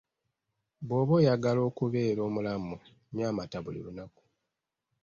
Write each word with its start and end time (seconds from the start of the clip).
Bw'oba 0.87 1.13
oyagala 1.19 1.61
okubeera 1.69 2.21
omulamu 2.27 2.75
nywa 3.13 3.25
amata 3.31 3.57
buli 3.63 3.79
lunaku. 3.85 4.23